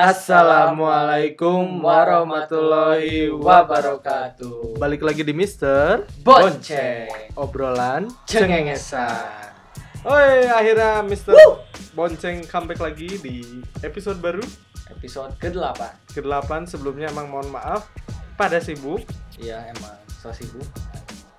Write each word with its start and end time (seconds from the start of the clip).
Assalamualaikum 0.00 1.84
warahmatullahi 1.84 3.28
wabarakatuh. 3.28 4.80
Balik 4.80 5.04
lagi 5.04 5.20
di 5.20 5.36
Mister 5.36 6.08
Bonceng 6.24 7.36
obrolan 7.36 8.08
cengengesan. 8.24 9.52
Oi, 10.02 10.48
akhirnya 10.48 11.04
Mister 11.04 11.36
Bonceng 11.92 12.48
comeback 12.48 12.80
lagi 12.80 13.12
di 13.20 13.60
episode 13.80 14.16
baru 14.18 14.40
Episode 14.88 15.36
ke-8. 15.36 16.16
ke-8 16.16 16.48
sebelumnya 16.64 17.12
emang 17.12 17.28
mohon 17.28 17.52
maaf 17.52 17.92
pada 18.34 18.56
sibuk 18.56 19.04
Iya, 19.36 19.68
emang 19.68 20.00
so 20.08 20.32
sibuk. 20.32 20.64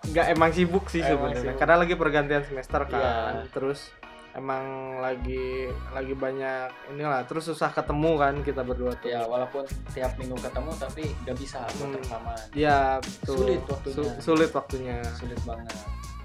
nggak 0.05 0.37
emang 0.37 0.53
sibuk 0.53 0.85
sih 0.85 1.01
sebenarnya 1.01 1.57
karena 1.57 1.81
lagi 1.81 1.97
pergantian 1.97 2.45
semester 2.45 2.85
kan 2.85 3.41
Iya. 3.41 3.49
terus 3.49 3.89
emang 4.33 4.63
lagi 4.97 5.67
lagi 5.89 6.13
banyak 6.13 6.71
inilah 6.89 7.23
terus 7.23 7.45
susah 7.45 7.67
ketemu 7.69 8.11
kan 8.15 8.33
kita 8.39 8.61
berdua 8.61 8.95
tuh 8.95 9.09
Ya, 9.09 9.23
walaupun 9.23 9.63
tiap 9.91 10.15
minggu 10.15 10.37
ketemu 10.37 10.71
tapi 10.73 11.03
gak 11.21 11.35
bisa 11.35 11.59
Hmm. 11.73 11.91
rekaman. 11.93 12.39
ya 12.53 12.95
betul. 12.97 13.35
Sulit 13.37 13.61
waktunya. 13.65 14.11
sulit 14.17 14.51
waktunya 14.51 14.97
Sulit 15.13 15.39
banget. 15.41 15.75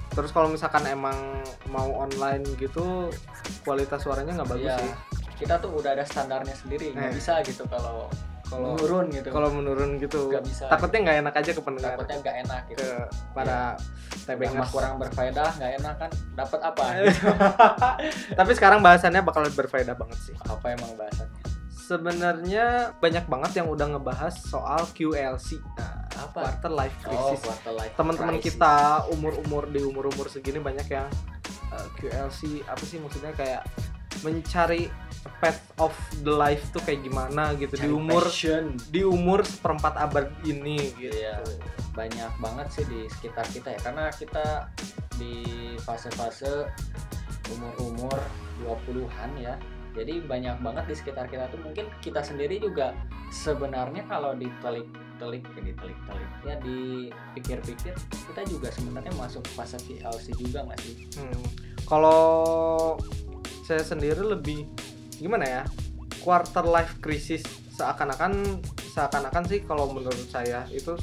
terus 0.09 0.31
kalau 0.31 0.47
misalkan 0.47 0.87
emang 0.87 1.19
mau 1.67 1.91
online 1.99 2.47
gitu 2.57 3.11
kualitas 3.63 4.01
suaranya 4.01 4.33
nggak 4.35 4.51
bagus 4.51 4.71
Iya. 4.71 4.79
sih 4.81 4.95
Kita 5.37 5.61
tuh 5.61 5.69
udah 5.71 5.93
ada 5.93 6.01
standarnya 6.01 6.55
sendiri, 6.55 6.97
nggak 6.97 7.11
Eh. 7.11 7.15
bisa 7.15 7.37
gitu 7.43 7.69
kalau 7.69 8.09
kalau 8.47 8.79
menurun 8.79 9.07
gitu. 9.11 9.29
kalau 9.35 9.49
menurun 9.51 9.91
gitu 9.99 10.21
Nggak 10.31 10.45
bisa. 10.47 10.65
takutnya 10.71 10.99
nggak 11.03 11.19
enak 11.27 11.35
aja 11.35 11.51
ke 11.51 11.63
pendengar 11.63 11.91
takutnya 11.99 12.17
nggak 12.23 12.37
enak 12.47 12.63
gitu. 12.71 12.83
ke 12.83 12.89
para 13.35 13.61
Udah 13.77 14.25
tebengers 14.27 14.71
kurang 14.75 14.95
berfaedah, 14.99 15.51
nggak 15.55 15.73
enak 15.83 15.95
kan? 16.03 16.11
Dapat 16.35 16.61
apa? 16.67 16.85
tapi 18.39 18.51
sekarang 18.59 18.81
bahasannya 18.83 19.23
bakal 19.23 19.47
berfaedah 19.51 19.95
banget 19.95 20.19
sih 20.19 20.35
apa 20.47 20.67
emang 20.75 20.95
bahasannya? 20.99 21.57
sebenarnya 21.87 22.99
banyak 22.99 23.25
banget 23.31 23.63
yang 23.63 23.71
udah 23.71 23.87
ngebahas 23.95 24.35
soal 24.35 24.83
QLC 24.91 25.63
nah, 25.79 26.03
Apa? 26.19 26.51
quarter 26.51 26.73
life 26.75 26.97
Oh, 27.07 27.31
crisis 27.31 27.47
quarter 27.47 27.73
life 27.79 27.95
teman-teman 27.95 28.43
kita 28.43 29.07
umur-umur 29.15 29.71
di 29.71 29.87
umur-umur 29.87 30.27
segini 30.27 30.59
banyak 30.59 30.91
yang 30.91 31.07
uh, 31.71 31.87
QLC 32.03 32.67
apa 32.67 32.83
sih 32.83 32.99
maksudnya 32.99 33.31
kayak 33.39 33.63
mencari 34.27 34.91
path 35.39 35.61
of 35.77 35.93
the 36.21 36.31
life 36.31 36.63
tuh 36.71 36.81
kayak 36.81 37.01
gimana 37.01 37.53
gitu 37.55 37.75
di 37.75 37.83
Cari 37.83 37.93
umur 37.93 38.25
passion. 38.25 38.65
di 38.89 39.03
umur 39.03 39.41
seperempat 39.43 39.95
abad 39.97 40.27
ini 40.43 40.93
gitu 40.95 41.13
Iya. 41.13 41.41
banyak 41.93 42.33
banget 42.37 42.67
sih 42.71 42.85
di 42.85 43.09
sekitar 43.11 43.47
kita 43.47 43.69
ya 43.71 43.81
karena 43.81 44.05
kita 44.11 44.69
di 45.15 45.45
fase-fase 45.79 46.69
umur-umur 47.49 48.17
20-an 48.59 49.31
ya 49.37 49.55
jadi 49.93 50.21
banyak 50.21 50.61
banget 50.61 50.85
di 50.87 50.95
sekitar 50.95 51.25
kita 51.25 51.49
tuh 51.49 51.57
mungkin 51.59 51.89
kita 51.99 52.21
sendiri 52.21 52.59
juga 52.59 52.93
sebenarnya 53.31 54.05
kalau 54.05 54.37
ditelik-telik 54.37 55.41
ditelik-telik 55.57 55.97
ya 56.45 56.55
dipikir-pikir 56.61 57.95
kita 57.97 58.43
juga 58.45 58.69
sebenarnya 58.71 59.13
masuk 59.15 59.41
fase 59.49 59.81
PLC 59.81 60.37
juga 60.37 60.65
nggak 60.65 60.81
sih 60.81 60.97
Hmm. 61.17 61.45
Kalau 61.87 62.99
saya 63.63 63.81
sendiri 63.81 64.19
lebih 64.19 64.67
gimana 65.17 65.45
ya? 65.45 65.63
Quarter 66.21 66.65
life 66.65 66.99
crisis 66.99 67.43
seakan-akan 67.73 68.61
seakan-akan 68.91 69.45
sih 69.47 69.61
kalau 69.63 69.93
menurut 69.93 70.27
saya 70.27 70.65
itu 70.69 70.97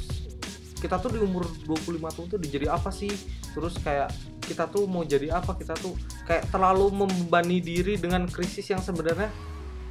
kita 0.76 0.98
tuh 0.98 1.14
di 1.14 1.20
umur 1.20 1.48
25 1.64 1.96
tahun 2.12 2.26
tuh 2.28 2.40
dijadi 2.40 2.66
apa 2.68 2.90
sih? 2.90 3.10
Terus 3.54 3.78
kayak 3.78 4.10
kita 4.42 4.68
tuh 4.68 4.84
mau 4.84 5.00
jadi 5.00 5.32
apa? 5.32 5.54
Kita 5.54 5.72
tuh 5.74 5.96
kayak 6.24 6.50
terlalu 6.50 6.92
membebani 6.92 7.58
diri 7.58 7.96
dengan 7.96 8.26
krisis 8.26 8.68
yang 8.68 8.82
sebenarnya 8.82 9.30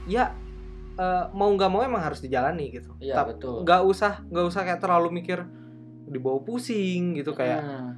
ya 0.06 0.36
eh, 0.94 1.26
mau 1.34 1.50
nggak 1.50 1.72
mau 1.72 1.82
emang 1.82 2.04
harus 2.04 2.22
dijalani 2.22 2.70
gitu. 2.70 2.94
Iya, 3.00 3.18
Tap- 3.18 3.34
betul. 3.34 3.66
Nggak 3.66 3.82
usah 3.84 4.12
nggak 4.28 4.46
usah 4.46 4.62
kayak 4.62 4.82
terlalu 4.84 5.10
mikir 5.10 5.42
dibawa 6.04 6.38
pusing 6.44 7.16
gitu 7.18 7.34
kayak 7.34 7.64
Hmm, 7.64 7.90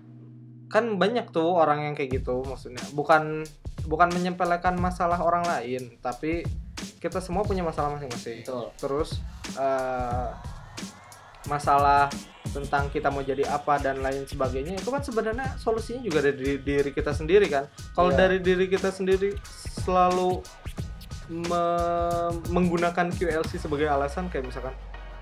kan 0.69 0.85
banyak 0.96 1.30
tuh 1.30 1.52
orang 1.52 1.90
yang 1.90 1.94
kayak 1.97 2.22
gitu 2.22 2.46
maksudnya 2.46 2.80
bukan 2.94 3.44
bukan 3.85 4.09
menyepelekan 4.09 4.75
masalah 4.75 5.18
orang 5.18 5.41
lain 5.44 5.94
tapi 6.00 6.41
kita 6.97 7.18
semua 7.18 7.41
punya 7.41 7.62
masalah 7.62 7.90
masing-masing 7.91 8.41
terus 8.75 9.22
eh, 9.56 10.29
masalah 11.46 12.09
tentang 12.47 12.88
kita 12.88 13.07
mau 13.07 13.22
jadi 13.22 13.46
apa 13.46 13.78
dan 13.78 14.00
lain 14.00 14.23
sebagainya 14.23 14.75
itu 14.75 14.88
kan 14.88 15.00
sebenarnya 15.00 15.53
solusinya 15.56 16.01
juga 16.01 16.23
dari 16.23 16.57
diri 16.57 16.90
kita 16.90 17.12
sendiri 17.12 17.46
kan 17.46 17.66
kalau 17.91 18.09
Iya. 18.09 18.18
dari 18.19 18.38
diri 18.40 18.66
kita 18.66 18.90
sendiri 18.90 19.35
selalu 19.78 20.41
me- 21.28 22.34
menggunakan 22.50 23.12
QLC 23.12 23.57
sebagai 23.59 23.85
alasan 23.85 24.29
kayak 24.29 24.47
misalkan 24.47 24.73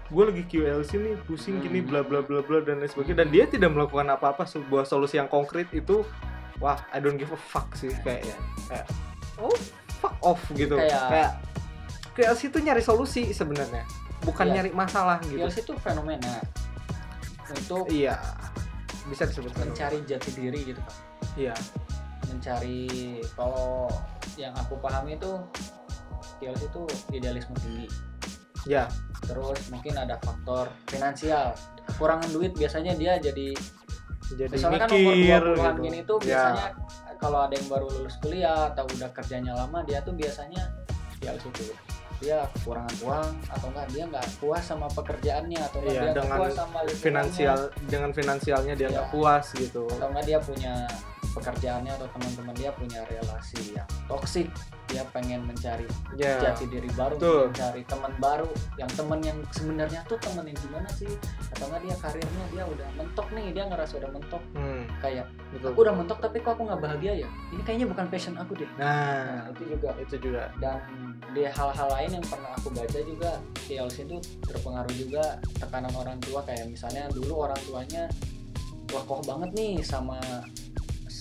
gue 0.05 0.23
lagi 0.23 0.43
QLC 0.45 0.91
nih 0.95 1.15
pusing 1.23 1.57
gini 1.57 1.81
Hmm. 1.81 1.89
bla 1.89 2.01
bla 2.01 2.21
bla 2.21 2.39
bla 2.39 2.59
dan 2.61 2.77
lain 2.77 2.87
sebagainya 2.87 3.17
dan 3.17 3.29
dia 3.29 3.45
tidak 3.45 3.71
melakukan 3.71 4.07
apa-apa 4.09 4.43
sebuah 4.45 4.83
solusi 4.83 5.15
yang 5.15 5.27
konkret 5.27 5.67
itu 5.71 6.05
wah 6.61 6.77
I 6.93 7.01
don't 7.01 7.17
give 7.17 7.31
a 7.33 7.39
fuck 7.39 7.73
sih 7.73 7.89
kayaknya 8.03 8.37
kayak 8.69 8.85
oh. 9.41 9.53
fuck 10.01 10.15
off 10.21 10.41
gitu. 10.53 10.75
Kayak- 10.75 11.09
kayak 11.09 11.31
QLC 12.13 12.53
itu 12.53 12.59
nyari 12.61 12.83
solusi 12.85 13.33
sebenarnya. 13.33 13.81
Bukan 14.21 14.45
Iya. 14.47 14.53
nyari 14.61 14.69
masalah 14.71 15.17
gitu. 15.25 15.41
PLC 15.41 15.65
itu 15.65 15.73
fenomena. 15.81 16.37
Untuk 17.49 17.89
iya. 17.89 18.17
Bisa 19.09 19.27
disebut 19.27 19.51
mencari 19.59 19.99
jati 20.07 20.31
diri 20.31 20.63
gitu 20.63 20.79
kan 20.79 20.95
iya. 21.35 21.55
Mencari 22.29 23.19
kalau 23.35 23.91
yang 24.39 24.53
aku 24.55 24.79
pahami 24.79 25.19
itu 25.19 25.31
PLC 26.39 26.69
itu 26.69 26.83
idealisme 27.11 27.53
tinggi. 27.61 27.87
Ya 28.63 28.87
terus 29.23 29.59
mungkin 29.71 29.95
ada 29.95 30.19
faktor 30.19 30.71
finansial. 30.87 31.55
Kekurangan 31.87 32.31
duit 32.31 32.55
biasanya 32.55 32.95
dia 32.95 33.19
jadi 33.19 33.55
jadi 34.35 34.51
misalnya 34.51 34.79
kan 34.79 34.89
umur 34.91 35.13
mikir 35.13 35.41
20-an 35.43 35.55
gitu. 35.73 35.83
gini 35.83 35.99
tuh 36.03 36.17
Ya. 36.19 36.27
biasanya 36.27 36.67
kalau 37.17 37.39
ada 37.41 37.53
yang 37.53 37.67
baru 37.67 37.87
lulus 37.89 38.15
kuliah 38.19 38.59
atau 38.69 38.83
udah 38.85 39.09
kerjanya 39.11 39.53
lama 39.53 39.79
dia 39.81 39.99
tuh 40.01 40.13
biasanya 40.13 40.63
PLC 41.17 41.45
tuh 41.49 41.71
dia 42.19 42.47
kekurangan 42.53 42.95
uang 43.01 43.31
atau 43.49 43.67
enggak 43.67 43.87
dia 43.89 44.03
nggak 44.07 44.27
puas 44.37 44.63
sama 44.63 44.87
pekerjaannya 44.87 45.59
atau 45.61 45.77
enggak 45.77 45.91
Iya, 45.91 45.99
dia 45.99 46.03
nggak 46.03 46.15
dengan 46.17 46.37
puas 46.39 46.53
sama 46.53 46.79
finansial 46.95 47.59
dengan 47.83 48.11
finansialnya 48.11 48.73
dia 48.73 48.87
Iya. 48.87 48.93
nggak 48.93 49.07
puas 49.11 49.45
gitu 49.53 49.83
atau 49.89 50.07
enggak 50.07 50.25
dia 50.25 50.39
punya 50.39 50.73
pekerjaannya 51.33 51.91
atau 51.97 52.07
teman-teman 52.13 52.55
dia 52.55 52.71
punya 52.77 53.01
relasi 53.09 53.73
yang 53.73 53.87
toksik 54.05 54.47
dia 54.93 55.03
pengen 55.09 55.41
mencari 55.47 55.89
ya. 56.13 56.37
jati 56.37 56.69
diri 56.69 56.85
baru 56.93 57.17
Betul. 57.17 57.49
mencari 57.49 57.81
teman 57.89 58.13
baru. 58.21 58.49
Yang 58.77 58.91
teman 58.99 59.19
yang 59.25 59.37
sebenarnya 59.49 60.01
tuh 60.05 60.21
temen 60.21 60.45
yang 60.45 60.59
gimana 60.61 60.89
sih? 60.93 61.09
Atau 61.49 61.65
enggak 61.71 61.81
dia 61.81 61.95
karirnya 61.97 62.45
dia 62.53 62.63
udah 62.69 62.87
mentok 62.93 63.27
nih 63.33 63.47
dia 63.55 63.63
ngerasa 63.65 63.93
udah 63.97 64.11
mentok. 64.13 64.43
Hmm, 64.53 64.85
kayak 65.01 65.25
betul. 65.49 65.73
Aku 65.73 65.79
udah 65.81 65.95
mentok 65.97 66.19
tapi 66.21 66.37
kok 66.45 66.53
aku 66.53 66.63
nggak 66.69 66.81
bahagia 66.85 67.13
ya? 67.25 67.29
Ini 67.49 67.61
kayaknya 67.65 67.87
bukan 67.89 68.05
passion 68.11 68.35
aku 68.37 68.53
deh. 68.53 68.69
Nah 68.77 68.93
nah 69.23 69.43
itu 69.49 69.63
juga. 69.73 69.89
itu 69.97 70.15
juga. 70.21 70.43
Dan 70.61 70.77
di 71.33 71.41
hal-hal 71.47 71.87
lain 71.89 72.11
yang 72.21 72.25
pernah 72.29 72.51
aku 72.53 72.69
baca 72.69 72.99
juga 73.01 73.31
TLC 73.65 74.05
itu 74.05 74.17
terpengaruh 74.45 74.93
juga 74.93 75.41
tekanan 75.57 75.93
orang 75.97 76.21
tua. 76.21 76.45
Kayak 76.45 76.69
misalnya 76.69 77.09
dulu 77.09 77.49
orang 77.49 77.57
tuanya 77.65 78.05
kokoh 78.93 79.25
banget 79.25 79.49
nih 79.57 79.81
sama 79.81 80.21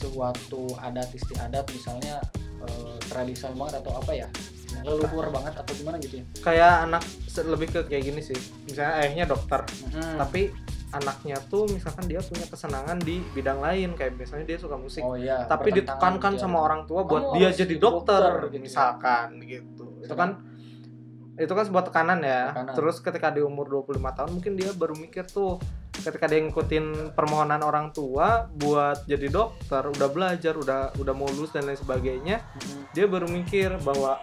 suatu 0.08 0.72
adat 0.80 1.08
istiadat 1.12 1.66
misalnya 1.70 2.18
eh, 2.64 2.96
tradisional 3.06 3.54
banget 3.58 3.74
atau 3.84 3.92
apa 4.00 4.12
ya 4.16 4.28
leluhur 4.80 5.28
banget 5.28 5.52
atau 5.52 5.72
gimana 5.76 5.96
gitu 6.00 6.18
ya 6.20 6.24
kayak 6.40 6.72
anak 6.88 7.02
lebih 7.44 7.68
ke 7.70 7.80
kayak 7.86 8.02
gini 8.08 8.20
sih 8.24 8.38
misalnya 8.64 8.92
ayahnya 9.04 9.24
dokter 9.28 9.60
Hmm. 9.92 10.16
tapi 10.16 10.48
anaknya 10.92 11.36
tuh 11.48 11.64
misalkan 11.68 12.04
dia 12.04 12.20
punya 12.20 12.44
kesenangan 12.48 13.00
di 13.00 13.20
bidang 13.32 13.60
lain 13.60 13.96
kayak 13.96 14.16
misalnya 14.16 14.44
dia 14.44 14.58
suka 14.60 14.76
musik 14.76 15.00
oh 15.00 15.16
iya 15.16 15.44
tapi 15.48 15.72
ditekankan 15.72 16.36
ya. 16.36 16.40
sama 16.40 16.60
orang 16.60 16.84
tua 16.84 17.04
buat 17.04 17.32
Kamu 17.32 17.36
dia 17.40 17.48
jadi 17.52 17.74
dokter, 17.80 18.20
dokter, 18.20 18.52
gitu 18.52 18.56
ya. 18.56 18.60
misalkan 18.60 19.28
gitu 19.44 19.84
itu 20.04 20.14
kan 20.16 20.30
itu 21.32 21.48
kan 21.48 21.64
sebuah 21.64 21.84
tekanan 21.88 22.20
ya 22.20 22.52
Tekanan. 22.52 22.74
terus 22.76 22.96
ketika 23.00 23.32
di 23.32 23.40
umur 23.40 23.64
25 23.88 24.04
tahun 24.04 24.30
mungkin 24.36 24.52
dia 24.52 24.70
baru 24.76 24.92
mikir 24.96 25.24
tuh 25.24 25.56
ketika 25.92 26.24
dia 26.24 26.40
ngikutin 26.40 27.12
permohonan 27.12 27.60
orang 27.60 27.92
tua 27.92 28.48
buat 28.56 29.04
jadi 29.04 29.28
dokter 29.28 29.84
udah 29.84 30.08
belajar 30.08 30.56
udah 30.56 30.96
udah 30.96 31.14
mau 31.14 31.28
lulus 31.28 31.52
dan 31.52 31.68
lain 31.68 31.76
sebagainya 31.76 32.40
Hmm. 32.42 32.88
dia 32.96 33.04
baru 33.04 33.28
mikir 33.28 33.76
bahwa 33.84 34.18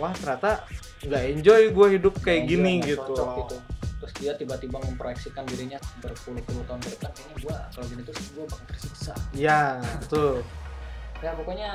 wah 0.00 0.12
ternyata 0.16 0.64
nggak 1.04 1.22
enjoy 1.36 1.62
gue 1.72 1.86
hidup 2.00 2.14
kayak 2.24 2.48
gini 2.48 2.80
enjoy, 2.80 2.96
nggak 2.96 3.08
gitu. 3.12 3.24
gitu. 3.44 3.56
Terus 4.00 4.12
dia 4.16 4.32
tiba-tiba 4.32 4.80
memproyeksikan 4.80 5.44
dirinya 5.44 5.76
berpuluh-puluh 6.00 6.64
tahun 6.64 6.80
ke 6.80 6.88
depan 6.96 7.10
kayaknya 7.12 7.36
gua 7.44 7.56
kalau 7.68 7.86
gini 7.92 8.02
terus 8.08 8.24
gua 8.32 8.44
bakal 8.48 8.66
tersiksa. 8.72 9.12
Ya 9.36 9.60
betul. 10.00 10.40
Ya 11.20 11.30
pokoknya 11.36 11.70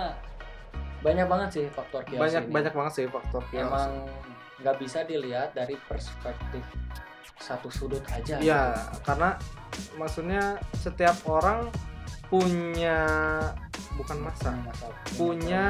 banyak 1.06 1.28
banget 1.30 1.50
sih 1.54 1.66
faktor 1.70 2.02
banyak 2.10 2.50
ini. 2.50 2.54
banyak 2.54 2.74
banget 2.74 2.94
sih 2.98 3.06
faktor 3.06 3.46
emang 3.54 4.10
nggak 4.58 4.76
bisa 4.82 5.06
dilihat 5.06 5.54
dari 5.54 5.78
perspektif 5.86 6.66
satu 7.36 7.68
sudut 7.68 8.02
aja 8.08 8.38
ya 8.38 8.74
gitu. 8.74 9.04
karena 9.04 9.30
maksudnya 9.96 10.44
setiap 10.74 11.18
orang 11.26 11.68
punya 12.26 13.00
bukan 13.96 14.18
masa 14.20 14.50
Punya 14.52 14.66
masalah 14.66 14.98
punya 15.14 15.66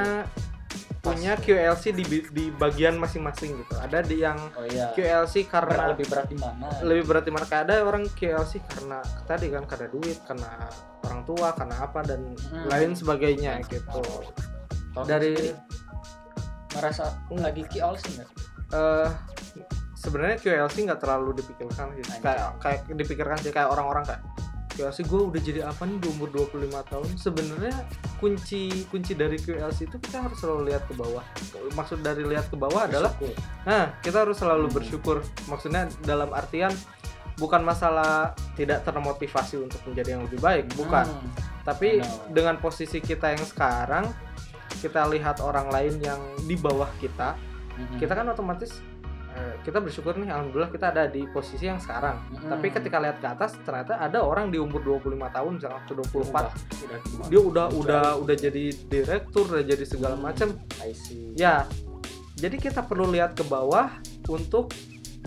punya. 1.02 1.34
QLC 1.38 1.84
di 1.94 2.04
di 2.28 2.46
bagian 2.50 2.98
masing-masing 2.98 3.54
gitu. 3.56 3.74
Ada 3.78 4.02
di 4.02 4.20
yang 4.20 4.36
oh 4.52 4.66
iya 4.66 4.90
QLC 4.92 5.46
Berat- 5.46 5.52
karena 5.70 5.84
lebih 5.94 6.08
berat 6.08 6.26
di 6.26 6.36
mana 6.36 6.66
lebih 6.82 7.04
berat 7.06 7.24
di 7.24 7.32
mana 7.32 7.46
kayak 7.46 7.64
ada 7.70 7.76
orang 7.82 8.10
QLC 8.10 8.66
karena 8.66 9.00
tadi 9.24 9.48
kan 9.48 9.64
karena 9.64 9.88
duit, 9.88 10.18
karena 10.24 10.50
orang 11.04 11.22
tua, 11.24 11.54
karena 11.54 11.76
apa 11.80 12.00
dan 12.02 12.34
Hmm. 12.50 12.66
lain 12.66 12.92
sebagainya 12.92 13.62
gitu. 13.64 14.02
Kalau 14.92 15.06
Dari 15.06 15.54
merasa 16.72 17.14
lagi 17.32 17.64
kiol 17.66 17.94
sih 17.96 18.18
nggak 18.18 18.30
eh 18.74 19.10
sebenarnya 20.06 20.38
QLC 20.38 20.76
nggak 20.86 21.02
terlalu 21.02 21.42
dipikirkan 21.42 21.98
sih. 21.98 22.04
Anjay. 22.06 22.22
Kayak 22.22 22.48
kayak 22.62 22.80
dipikirkan 22.94 23.38
sih 23.42 23.50
kayak 23.50 23.70
orang-orang 23.74 24.06
kayak 24.06 24.22
QLC 24.76 25.08
gue 25.08 25.22
udah 25.32 25.42
jadi 25.42 25.60
apa 25.64 25.88
nih 25.88 26.04
di 26.04 26.08
umur 26.12 26.28
25 26.36 26.92
tahun 26.92 27.08
sebenarnya 27.16 27.76
kunci 28.20 28.84
kunci 28.92 29.16
dari 29.16 29.40
QLC 29.40 29.88
itu 29.88 29.98
kita 30.04 30.28
harus 30.28 30.36
selalu 30.36 30.68
lihat 30.68 30.84
ke 30.84 30.94
bawah 31.00 31.24
maksud 31.80 32.04
dari 32.04 32.28
lihat 32.28 32.52
ke 32.52 32.60
bawah 32.60 32.84
adalah 32.84 33.16
Bersyukur. 33.16 33.40
Nah, 33.64 33.96
kita 34.04 34.18
harus 34.28 34.36
selalu 34.36 34.68
Hmm. 34.68 34.76
bersyukur. 34.76 35.18
Maksudnya 35.48 35.88
dalam 36.04 36.28
artian 36.36 36.76
bukan 37.40 37.64
masalah 37.64 38.36
tidak 38.60 38.84
termotivasi 38.84 39.64
untuk 39.64 39.80
menjadi 39.88 40.20
yang 40.20 40.24
lebih 40.28 40.40
baik, 40.44 40.66
bukan. 40.76 41.08
Hmm. 41.08 41.32
Tapi 41.64 42.04
dengan 42.36 42.60
posisi 42.60 43.00
kita 43.00 43.32
yang 43.32 43.44
sekarang, 43.48 44.12
kita 44.84 45.08
lihat 45.08 45.40
orang 45.40 45.72
lain 45.72 46.04
yang 46.04 46.20
di 46.44 46.56
bawah 46.56 46.88
kita, 47.00 47.36
Mhm. 47.76 48.00
kita 48.00 48.12
kan 48.12 48.28
otomatis 48.28 48.80
kita 49.62 49.78
bersyukur 49.78 50.16
nih 50.16 50.28
alhamdulillah 50.28 50.70
kita 50.70 50.90
ada 50.90 51.04
di 51.06 51.26
posisi 51.26 51.66
yang 51.66 51.78
sekarang. 51.78 52.22
Mhm. 52.32 52.48
Tapi 52.48 52.68
ketika 52.70 52.98
lihat 52.98 53.18
ke 53.18 53.28
atas 53.28 53.52
ternyata 53.60 53.98
ada 53.98 54.20
orang 54.20 54.48
di 54.48 54.58
umur 54.58 54.80
25 54.80 55.28
tahun 55.28 55.52
misalkan 55.56 55.80
atau 55.82 55.94
24 55.98 56.52
udah 56.82 57.00
gimana? 57.02 57.28
dia 57.28 57.42
udah 57.42 57.66
udah 57.72 58.06
udah 58.18 58.36
jadi 58.38 58.64
direktur, 58.86 59.44
udah 59.50 59.66
jadi 59.66 59.84
segala 59.84 60.16
Hmm. 60.16 60.24
macam. 60.24 60.48
Ya, 61.34 61.68
jadi 62.36 62.56
kita 62.56 62.82
perlu 62.82 63.10
lihat 63.10 63.34
ke 63.34 63.44
bawah 63.44 63.90
untuk 64.26 64.72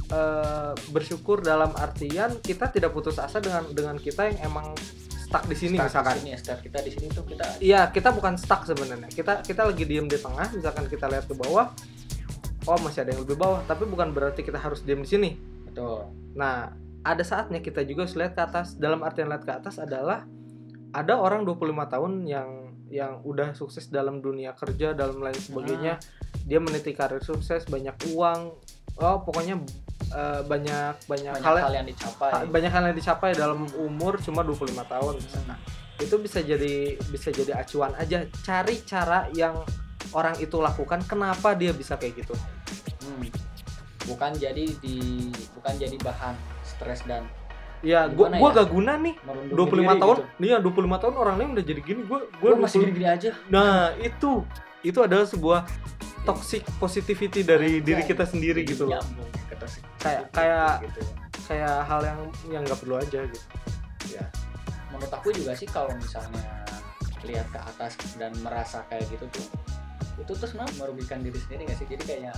eh, 0.08 0.72
bersyukur 0.88 1.38
dalam 1.38 1.68
artian 1.74 2.40
kita 2.40 2.72
tidak 2.72 2.92
putus 2.92 3.18
asa 3.18 3.38
dengan 3.38 3.68
dengan 3.68 3.92
kita 3.94 4.24
yang 4.24 4.48
emang 4.48 4.72
stuck 5.20 5.44
di 5.44 5.52
sini 5.52 5.76
Start 5.76 5.92
misalkan. 5.92 6.14
di 6.14 6.20
sini 6.24 6.56
kita 6.64 6.78
di 6.80 6.90
sini 6.90 7.06
tuh 7.10 7.24
kita 7.26 7.44
Iya, 7.60 7.92
kita 7.92 8.08
bukan 8.10 8.40
stuck 8.40 8.64
sebenarnya. 8.64 9.04
Kita 9.06 9.44
kita 9.44 9.68
lagi 9.68 9.84
diem 9.84 10.08
di 10.08 10.16
tengah, 10.16 10.48
misalkan 10.50 10.88
kita 10.88 11.04
lihat 11.06 11.28
ke 11.28 11.36
bawah, 11.36 11.68
oh 12.66 12.78
masih 12.82 13.06
ada 13.06 13.14
yang 13.14 13.22
lebih 13.22 13.38
bawah, 13.38 13.62
tapi 13.68 13.86
bukan 13.86 14.10
berarti 14.10 14.42
kita 14.42 14.58
harus 14.58 14.82
diem 14.82 15.04
di 15.04 15.08
sini. 15.08 15.30
betul 15.68 16.08
Nah, 16.38 16.70
ada 17.02 17.24
saatnya 17.26 17.58
kita 17.58 17.82
juga 17.82 18.06
harus 18.06 18.14
lihat 18.14 18.38
ke 18.38 18.42
atas. 18.42 18.78
Dalam 18.78 19.02
artian 19.02 19.26
lihat 19.26 19.42
ke 19.42 19.52
atas 19.52 19.82
adalah 19.82 20.22
ada 20.94 21.14
orang 21.18 21.42
25 21.42 21.92
tahun 21.92 22.12
yang 22.24 22.48
yang 22.88 23.20
udah 23.20 23.52
sukses 23.52 23.92
dalam 23.92 24.24
dunia 24.24 24.56
kerja, 24.56 24.96
dalam 24.96 25.20
lain 25.20 25.36
sebagainya. 25.36 26.00
Dia 26.48 26.58
meniti 26.62 26.96
karir 26.96 27.20
sukses, 27.20 27.68
banyak 27.68 27.94
uang. 28.14 28.56
Oh, 28.98 29.18
pokoknya 29.22 29.60
eh, 30.10 30.40
banyak 30.46 30.94
banyak, 31.06 31.32
banyak 31.38 31.44
hal, 31.44 31.56
hal 31.60 31.74
yang 31.74 31.86
dicapai 31.86 32.30
ha- 32.32 32.48
banyak 32.48 32.72
hal 32.72 32.82
yang 32.90 32.96
dicapai 32.96 33.30
dalam 33.36 33.68
umur 33.78 34.18
cuma 34.24 34.40
25 34.42 34.74
tahun 34.88 35.14
misalkan. 35.20 35.58
Itu 35.98 36.16
bisa 36.22 36.40
jadi 36.40 36.96
bisa 37.10 37.28
jadi 37.30 37.52
acuan 37.60 37.92
aja. 37.98 38.26
Cari 38.42 38.82
cara 38.86 39.28
yang 39.36 39.62
orang 40.10 40.34
itu 40.36 40.56
lakukan 40.56 41.00
kenapa 41.04 41.52
dia 41.52 41.70
bisa 41.70 41.94
kayak 41.94 42.18
gitu. 42.18 42.34
Hmm. 43.02 43.24
bukan 44.04 44.32
jadi 44.32 44.64
di 44.80 45.28
bukan 45.52 45.74
jadi 45.76 45.96
bahan 45.98 46.32
stres 46.62 47.04
dan 47.04 47.28
Ya, 47.78 48.10
gua 48.10 48.26
ya? 48.26 48.42
gak 48.58 48.74
guna 48.74 48.98
nih 48.98 49.14
merundung 49.22 49.54
25 49.54 49.70
diri 49.70 50.00
tahun 50.02 50.16
gitu. 50.18 50.26
iya 50.42 50.56
25 50.58 50.98
tahun 50.98 51.14
orang 51.14 51.34
lain 51.38 51.48
udah 51.54 51.64
jadi 51.64 51.80
gini 51.80 52.00
gue 52.02 52.18
gue 52.26 52.40
gue 52.42 52.58
masih 52.58 52.78
gini-gini 52.82 53.06
aja 53.06 53.30
nah 53.46 53.94
itu 53.94 54.42
itu 54.82 54.98
adalah 54.98 55.22
sebuah 55.22 55.62
toxic 56.24 56.66
positivity 56.76 57.46
dari 57.46 57.78
diri 57.78 58.02
kita 58.02 58.26
sendiri 58.26 58.66
gitu 58.66 58.90
loh 58.90 58.98
toxic 59.54 59.82
Kayak- 59.96 60.26
kayak- 60.32 60.78
gitu 60.90 60.98
ya. 60.98 61.12
kayak 61.46 61.76
hal 61.86 62.00
yang 62.02 62.18
yang 62.50 62.62
nggak 62.66 62.78
perlu 62.78 62.96
aja 62.96 63.20
gitu 63.22 63.46
menurut 64.88 65.12
aku 65.12 65.28
juga 65.30 65.52
sih 65.54 65.68
kalau 65.68 65.94
misalnya 65.94 66.42
lihat 67.22 67.46
ke 67.46 67.60
atas 67.60 67.94
dan 68.14 68.34
merasa 68.42 68.82
kayak 68.88 69.06
gitu 69.06 69.26
tuh 69.30 69.46
itu 70.18 70.32
tuh 70.34 70.46
sebenarnya 70.46 70.74
merugikan 70.76 71.22
diri 71.22 71.38
sendiri 71.38 71.62
gak 71.66 71.78
sih 71.78 71.88
jadi 71.88 72.04
kayak 72.04 72.36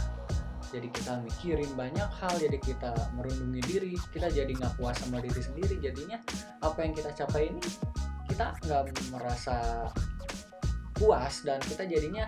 jadi 0.70 0.86
kita 0.86 1.12
mikirin 1.26 1.70
banyak 1.74 2.10
hal 2.14 2.34
jadi 2.38 2.58
kita 2.60 2.94
merundungi 3.18 3.58
diri 3.66 3.94
kita 4.14 4.30
jadi 4.30 4.46
nggak 4.46 4.78
puas 4.78 4.94
sama 5.02 5.18
diri 5.18 5.42
sendiri 5.42 5.74
jadinya 5.82 6.22
apa 6.62 6.78
yang 6.86 6.94
kita 6.94 7.10
capai 7.10 7.50
ini 7.50 7.58
kita 8.30 8.54
nggak 8.62 8.82
merasa 9.10 9.90
puas 10.94 11.42
dan 11.42 11.58
kita 11.66 11.88
jadinya 11.90 12.22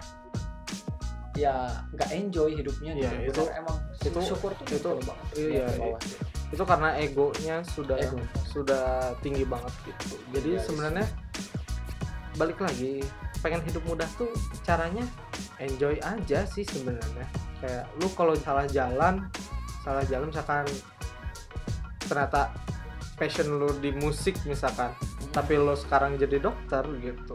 ya 1.33 1.71
nggak 1.95 2.11
enjoy 2.11 2.51
hidupnya 2.53 2.93
Iya, 2.93 3.11
gitu 3.31 3.47
itu- 3.47 3.53
emang 3.55 3.77
itu- 4.03 4.27
syukur 4.27 4.51
tuh 4.59 4.65
itu- 4.69 5.01
banget 5.07 5.27
iya, 5.39 5.47
iya. 5.49 5.67
bawah. 5.79 6.01
itu 6.53 6.63
karena 6.69 6.89
egonya 7.01 7.57
sudah 7.65 7.97
Ego. 7.97 8.19
sudah 8.45 8.85
tinggi 9.25 9.45
banget 9.49 9.73
gitu 9.87 10.19
jadi 10.35 10.51
Iya, 10.59 10.65
sebenarnya 10.67 11.07
balik 12.37 12.59
lagi 12.61 13.01
pengen 13.41 13.63
hidup 13.65 13.81
mudah 13.87 14.09
tuh 14.19 14.29
caranya 14.61 15.05
enjoy 15.63 15.97
aja 16.03 16.43
sih 16.45 16.67
sebenarnya. 16.67 17.27
Kayak 17.63 17.85
lu 18.03 18.11
kalau 18.19 18.35
salah 18.35 18.67
jalan 18.67 19.31
salah 19.83 20.03
jalan 20.07 20.31
misalkan 20.31 20.67
ternyata 22.07 22.55
passion 23.19 23.51
lu 23.51 23.71
di 23.83 23.91
musik 23.95 24.39
misalkan 24.47 24.95
tapi 25.35 25.59
lo 25.59 25.75
sekarang 25.75 26.15
jadi 26.19 26.39
dokter 26.39 26.87
gitu 27.03 27.35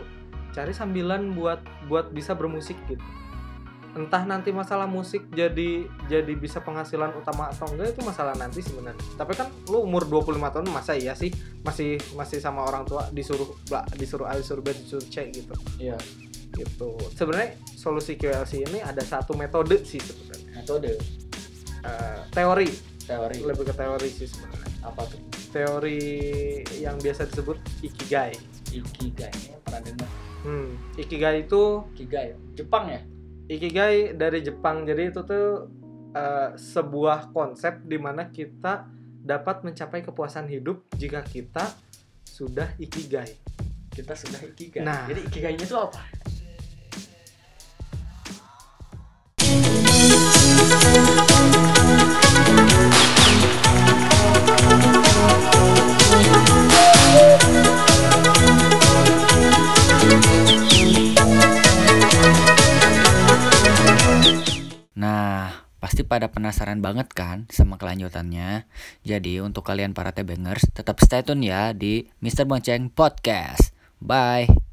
cari 0.56 0.74
sambilan 0.74 1.38
buat 1.38 1.62
buat 1.86 2.10
bisa 2.10 2.34
bermusik 2.34 2.74
gitu. 2.90 3.04
Entah 3.94 4.26
nanti 4.26 4.50
masalah 4.50 4.90
musik 4.90 5.30
jadi 5.30 5.86
jadi 6.10 6.34
bisa 6.34 6.62
penghasilan 6.66 7.14
utama 7.14 7.54
atau 7.54 7.70
enggak 7.70 7.94
itu 7.94 8.02
masalah 8.02 8.34
nanti 8.34 8.66
sebenarnya. 8.66 8.98
Tapi 9.18 9.38
kan 9.38 9.54
lu 9.70 9.86
umur 9.86 10.06
25 10.10 10.38
tahun 10.38 10.66
masa 10.74 10.98
iya 10.98 11.14
sih? 11.14 11.30
Masih 11.62 12.02
masih 12.18 12.42
sama 12.42 12.66
orang 12.66 12.90
tua 12.90 13.06
disuruh 13.14 13.54
bla, 13.70 13.86
disuruh 13.98 14.26
A 14.26 14.34
disuruh 14.34 14.66
B 14.66 14.74
disuruh 14.74 15.06
C 15.06 15.30
gitu. 15.30 15.54
Iya 15.78 15.98
gitu 16.58 16.98
sebenarnya 17.14 17.54
solusi 17.78 18.18
QLC 18.18 18.66
ini 18.66 18.82
ada 18.82 19.06
satu 19.06 19.38
metode 19.38 19.86
sih 19.86 20.02
sebenarnya 20.02 20.50
metode 20.58 20.94
Eh, 21.88 22.20
teori 22.34 22.68
teori 23.08 23.38
lebih 23.46 23.70
ke 23.70 23.74
teori 23.78 24.10
sih 24.12 24.28
sebenarnya 24.28 24.68
apa 24.84 25.08
tuh 25.08 25.22
teori 25.54 26.04
yang 26.82 27.00
biasa 27.00 27.30
disebut 27.30 27.56
ikigai 27.80 28.36
ikigai 28.74 29.32
ini 29.32 29.56
pernah 29.64 29.80
dengar 29.86 30.10
hmm, 30.44 31.00
ikigai 31.00 31.48
itu 31.48 31.88
ikigai 31.96 32.36
Jepang 32.58 32.92
ya 32.92 33.02
Ikigai 33.48 34.12
dari 34.12 34.44
Jepang. 34.44 34.84
Jadi 34.84 35.08
itu 35.08 35.24
tuh 35.24 35.72
eh, 36.12 36.52
sebuah 36.60 37.32
konsep 37.32 37.80
di 37.88 37.96
mana 37.96 38.28
kita 38.28 38.84
dapat 39.24 39.64
mencapai 39.64 40.04
kepuasan 40.04 40.52
hidup 40.52 40.84
jika 41.00 41.24
kita 41.24 41.64
sudah 42.28 42.68
ikigai. 42.76 43.40
kita 43.88 44.14
sudah 44.14 44.44
ikigai. 44.52 44.84
Nah. 44.84 45.08
Jadi 45.08 45.26
ikigainya 45.26 45.64
itu 45.64 45.74
apa? 45.74 45.98
Pada 66.08 66.32
penasaran 66.32 66.80
banget 66.80 67.12
kan 67.12 67.46
sama 67.52 67.76
kelanjutannya. 67.76 68.66
Jadi 69.04 69.44
untuk 69.44 69.68
kalian 69.68 69.92
para 69.92 70.16
tebengers 70.16 70.66
tetap 70.72 71.04
stay 71.04 71.22
tune 71.22 71.44
ya 71.46 71.76
di 71.76 72.08
Mr. 72.24 72.48
Bonceng 72.48 72.90
Podcast. 72.90 73.76
Bye. 74.00 74.67